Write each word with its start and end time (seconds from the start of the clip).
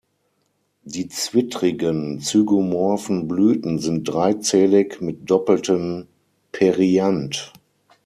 Die 0.83 1.09
zwittrigen, 1.09 2.19
zygomorphen 2.21 3.27
Blüten 3.27 3.77
sind 3.77 4.05
dreizählig 4.05 4.99
mit 4.99 5.29
doppelten 5.29 6.07
Perianth. 6.51 7.53